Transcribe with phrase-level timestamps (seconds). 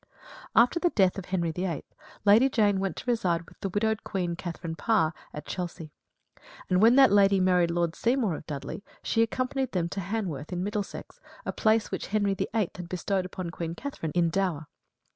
[0.55, 1.83] After the death of Henry VIII.
[2.25, 5.91] Lady Jane went to reside with the widowed Queen, Katherine Parr, at Chelsea;
[6.67, 10.63] and when that lady married Lord Seymour of Dudley, she accompanied them to Hanworth, in
[10.63, 12.71] Middlesex, a palace which Henry VIII.
[12.75, 14.65] had bestowed upon Queen Katherine in dower.